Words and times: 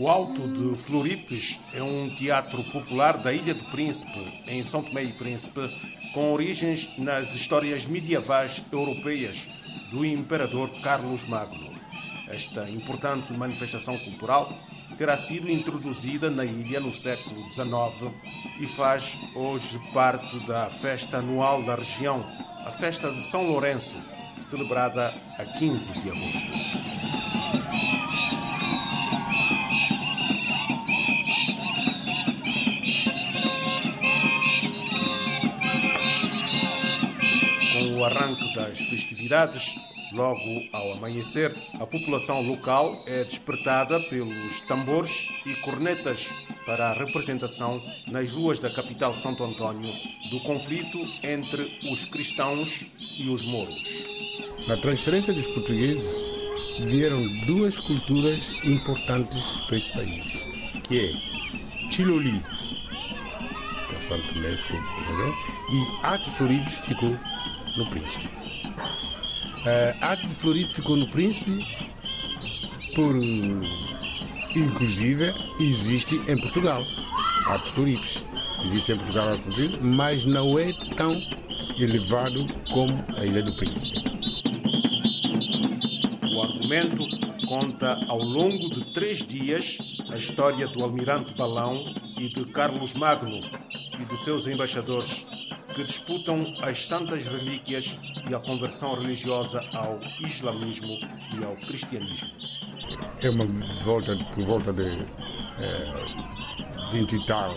O 0.00 0.08
Alto 0.08 0.48
de 0.48 0.78
Floripes 0.78 1.60
é 1.74 1.82
um 1.82 2.08
teatro 2.14 2.64
popular 2.72 3.18
da 3.18 3.34
Ilha 3.34 3.52
do 3.52 3.66
Príncipe, 3.66 4.18
em 4.46 4.64
São 4.64 4.82
Tomé 4.82 5.02
e 5.02 5.12
Príncipe, 5.12 5.60
com 6.14 6.32
origens 6.32 6.88
nas 6.96 7.34
histórias 7.34 7.84
medievais 7.84 8.64
europeias 8.72 9.50
do 9.90 10.02
imperador 10.02 10.70
Carlos 10.80 11.26
Magno. 11.26 11.78
Esta 12.28 12.66
importante 12.70 13.34
manifestação 13.34 13.98
cultural 13.98 14.50
terá 14.96 15.18
sido 15.18 15.50
introduzida 15.50 16.30
na 16.30 16.46
ilha 16.46 16.80
no 16.80 16.94
século 16.94 17.52
XIX 17.52 18.10
e 18.58 18.66
faz 18.66 19.18
hoje 19.34 19.78
parte 19.92 20.40
da 20.46 20.70
festa 20.70 21.18
anual 21.18 21.62
da 21.62 21.74
região, 21.74 22.26
a 22.64 22.72
festa 22.72 23.12
de 23.12 23.20
São 23.20 23.46
Lourenço, 23.46 23.98
celebrada 24.38 25.14
a 25.36 25.44
15 25.44 25.92
de 25.92 26.10
agosto. 26.10 27.19
Arranque 38.20 38.52
das 38.52 38.78
festividades, 38.78 39.78
logo 40.12 40.62
ao 40.72 40.92
amanhecer, 40.92 41.56
a 41.74 41.86
população 41.86 42.42
local 42.42 43.02
é 43.06 43.24
despertada 43.24 43.98
pelos 43.98 44.60
tambores 44.60 45.28
e 45.46 45.54
cornetas 45.56 46.34
para 46.66 46.90
a 46.90 46.92
representação 46.92 47.82
nas 48.06 48.32
ruas 48.34 48.60
da 48.60 48.68
capital 48.68 49.14
Santo 49.14 49.42
Antônio 49.42 49.90
do 50.30 50.40
conflito 50.40 50.98
entre 51.22 51.78
os 51.90 52.04
cristãos 52.04 52.86
e 53.18 53.28
os 53.30 53.42
mouros. 53.42 54.04
Na 54.68 54.76
transferência 54.76 55.32
dos 55.32 55.46
portugueses 55.46 56.30
vieram 56.82 57.26
duas 57.46 57.78
culturas 57.80 58.52
importantes 58.64 59.42
para 59.66 59.76
este 59.78 59.92
país, 59.92 60.26
que 60.86 60.98
é 60.98 61.90
Chiloli, 61.90 62.40
é 63.96 64.00
Santo 64.00 64.26
Tomé 64.34 64.50
e 65.72 66.06
Ato 66.06 66.30
Florides 66.32 66.78
ficou 66.80 67.16
no 67.76 67.86
Príncipe. 67.86 68.28
Uh, 69.60 69.94
Ato 70.00 70.28
Florides 70.28 70.72
ficou 70.72 70.96
no 70.96 71.06
Príncipe 71.08 71.64
por, 72.94 73.14
inclusive, 74.56 75.32
existe 75.60 76.16
em 76.28 76.40
Portugal, 76.40 76.84
Ato 77.46 77.70
Florides. 77.72 78.24
Existe 78.64 78.92
em 78.92 78.96
Portugal 78.96 79.34
Ato 79.34 79.42
Florides, 79.42 79.78
mas 79.80 80.24
não 80.24 80.58
é 80.58 80.72
tão 80.96 81.20
elevado 81.78 82.46
como 82.72 83.04
a 83.16 83.24
Ilha 83.24 83.42
do 83.42 83.54
Príncipe. 83.56 84.00
O 86.34 86.42
argumento 86.42 87.06
conta 87.46 87.98
ao 88.08 88.18
longo 88.18 88.70
de 88.70 88.84
três 88.92 89.18
dias 89.18 89.78
a 90.10 90.16
história 90.16 90.66
do 90.68 90.82
almirante 90.82 91.34
Balão 91.34 91.94
e 92.18 92.28
de 92.28 92.44
Carlos 92.46 92.94
Magno 92.94 93.40
e 93.98 94.04
de 94.04 94.16
seus 94.18 94.46
embaixadores 94.46 95.26
que 95.74 95.84
disputam 95.84 96.54
as 96.62 96.86
santas 96.86 97.26
relíquias 97.26 97.98
e 98.28 98.34
a 98.34 98.38
conversão 98.38 98.94
religiosa 98.94 99.64
ao 99.72 99.98
islamismo 100.20 100.98
e 101.38 101.44
ao 101.44 101.56
cristianismo. 101.56 102.30
É 103.22 103.30
uma 103.30 103.46
volta 103.84 104.16
por 104.34 104.44
volta 104.44 104.72
de 104.72 104.88
é, 105.58 106.90
20 106.92 107.12
e 107.12 107.26
tal, 107.26 107.54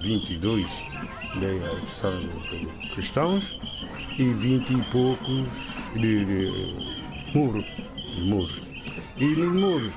22 0.00 0.66
de, 1.40 1.86
são 1.86 2.12
cristãos 2.94 3.58
e 4.18 4.24
20 4.34 4.70
e 4.70 4.82
poucos 4.90 5.48
de, 5.94 6.24
de 6.24 7.34
muro, 7.34 7.62
de 7.62 8.20
muro. 8.22 8.62
E 9.16 9.24
nos 9.24 9.52
muros 9.54 9.92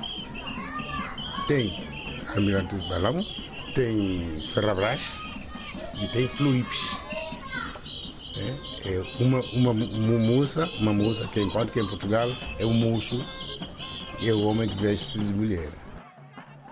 tem 1.46 1.86
Almirante 2.34 2.76
Balão, 2.88 3.24
tem 3.74 4.40
Ferrabras 4.52 5.12
e 6.00 6.08
tem 6.08 6.26
Fluipes. 6.28 7.05
É, 8.88 9.02
uma, 9.18 9.40
uma, 9.52 9.74
moça, 9.74 10.70
uma 10.78 10.92
moça 10.92 11.26
que 11.26 11.40
enquanto 11.40 11.72
que 11.72 11.80
em 11.80 11.88
Portugal 11.88 12.28
é 12.56 12.64
um 12.64 12.72
moço 12.72 13.18
e 14.20 14.28
é 14.28 14.32
o 14.32 14.42
homem 14.42 14.68
que 14.68 14.80
veste 14.80 15.18
de 15.18 15.24
mulher. 15.34 15.70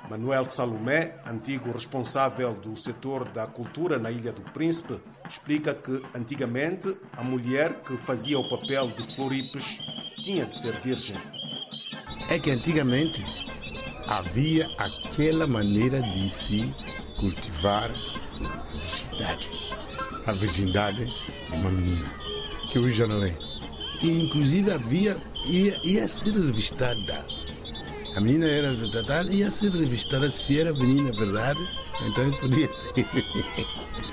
Manuel 0.09 0.45
Salomé, 0.45 1.17
antigo 1.27 1.73
responsável 1.73 2.55
do 2.55 2.77
setor 2.77 3.29
da 3.31 3.49
cultura 3.49 3.99
na 3.99 4.13
Ilha 4.13 4.33
do 4.33 4.43
Príncipe, 4.43 5.01
explica 5.29 5.75
que 5.75 6.03
antigamente 6.15 6.97
a 7.17 7.25
mulher 7.25 7.83
que 7.83 7.97
fazia 7.97 8.39
o 8.39 8.49
papel 8.49 8.89
de 8.89 9.03
Floripes 9.15 9.81
tinha 10.23 10.47
de 10.47 10.61
ser 10.61 10.79
virgem. 10.79 11.17
É 12.31 12.39
que 12.39 12.53
antigamente 12.53 13.25
havia 14.07 14.71
aquela 14.79 15.49
maneira 15.49 16.01
de 16.01 16.31
se 16.31 16.73
cultivar 17.19 17.91
a 17.91 18.73
virgindade. 18.73 19.51
A 20.27 20.33
virgindade 20.33 21.05
de 21.05 21.57
uma 21.57 21.71
menina, 21.71 22.11
que 22.71 22.79
hoje 22.79 22.97
já 22.97 23.07
não 23.07 23.23
é. 23.23 23.37
E 24.03 24.23
inclusive 24.23 24.71
havia, 24.71 25.21
ia, 25.45 25.79
ia 25.85 26.09
ser 26.09 26.33
revistada. 26.33 27.27
A 28.17 28.21
menina 28.21 28.47
era 28.47 28.71
revistada, 28.71 29.33
ia 29.33 29.51
ser 29.51 29.71
revistada 29.73 30.31
se 30.31 30.61
era 30.61 30.73
menina 30.73 31.13
verdade, 31.13 31.61
então 32.07 32.31
podia 32.33 32.71
ser. 32.71 32.93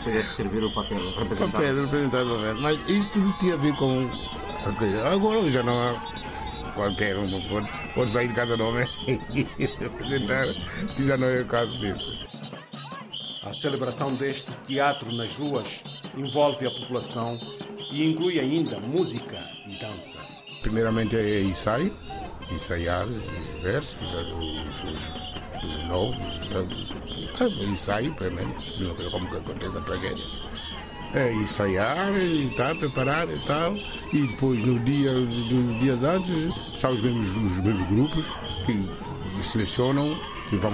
Podia 0.04 0.24
servir 0.24 0.64
o 0.64 0.74
papel, 0.74 0.98
representar. 1.12 1.52
Papel, 1.52 1.82
representar 1.84 2.24
o 2.26 2.36
papel. 2.36 2.56
Mas 2.62 2.90
isto 2.90 3.14
tudo 3.14 3.34
tinha 3.40 3.54
a 3.54 3.58
ver 3.58 3.76
com. 3.78 4.10
Agora 5.14 5.50
já 5.50 5.64
não 5.64 5.80
há 5.80 5.94
qualquer 6.74 7.18
um 7.18 7.42
pode, 7.48 7.70
pode 7.94 8.12
sair 8.12 8.28
de 8.28 8.34
casa 8.34 8.58
do 8.58 8.66
homem 8.66 8.88
e 9.08 9.66
representar, 9.80 10.48
que 10.96 11.06
já 11.06 11.18
não 11.18 11.28
é 11.28 11.42
o 11.42 11.46
caso 11.46 11.78
disso. 11.80 12.30
A 13.44 13.54
celebração 13.54 14.14
deste 14.14 14.54
teatro 14.68 15.12
nas 15.12 15.36
ruas 15.38 15.84
envolve 16.16 16.66
a 16.66 16.72
população 16.72 17.40
e 17.92 18.10
inclui 18.10 18.40
ainda 18.40 18.80
música 18.80 19.38
e 19.68 19.78
dança. 19.78 20.20
Primeiramente 20.62 21.16
é 21.16 21.42
ensaio, 21.42 21.94
ensaiar 22.52 23.08
os 23.08 23.64
versos, 23.64 23.98
os, 24.02 24.84
os, 24.92 25.12
os 25.64 25.88
novos, 25.88 26.18
é, 27.40 27.64
ensaio, 27.66 28.14
primeiro, 28.16 28.54
como 29.12 29.30
que 29.30 29.38
acontece 29.38 29.74
na 29.74 29.82
tragédia. 29.82 30.26
É 31.14 31.34
ensaiar 31.34 32.16
e 32.16 32.50
tal, 32.56 32.76
preparar 32.76 33.30
e 33.30 33.40
tal, 33.46 33.76
e 34.14 34.28
depois 34.28 34.62
no 34.62 34.80
dia, 34.80 35.12
dias 35.80 36.04
antes, 36.04 36.50
são 36.76 36.94
os 36.94 37.02
mesmos, 37.02 37.36
os 37.36 37.60
mesmos 37.60 37.88
grupos 37.90 38.26
que 38.66 39.44
selecionam 39.44 40.18
e 40.52 40.58
vão 40.58 40.74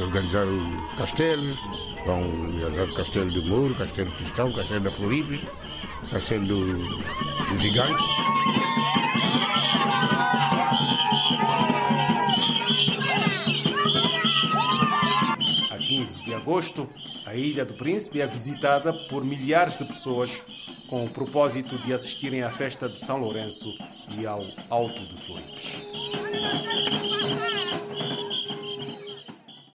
organizar 0.00 0.46
os 0.46 0.94
castelos, 0.94 1.56
vão 2.06 2.22
organizar 2.62 2.84
o 2.84 2.94
castelo 2.94 3.30
do 3.30 3.44
Moro, 3.44 3.74
castelo 3.74 4.10
cristão, 4.12 4.52
castelo 4.52 4.80
da 4.80 4.92
Floribes, 4.92 5.40
castelo 6.10 6.46
do, 6.46 6.76
do 6.76 7.58
Gigante. 7.58 8.02
A 15.70 15.78
15 15.78 16.22
de 16.22 16.34
agosto, 16.34 16.88
a 17.26 17.34
Ilha 17.34 17.64
do 17.64 17.74
Príncipe 17.74 18.20
é 18.20 18.26
visitada 18.26 18.92
por 19.08 19.24
milhares 19.24 19.76
de 19.76 19.84
pessoas 19.84 20.42
com 20.88 21.04
o 21.04 21.10
propósito 21.10 21.78
de 21.78 21.92
assistirem 21.92 22.42
à 22.42 22.50
festa 22.50 22.88
de 22.88 22.98
São 22.98 23.18
Lourenço 23.18 23.76
e 24.18 24.26
ao 24.26 24.44
Alto 24.68 25.06
de 25.06 25.16
Floripes. 25.16 25.84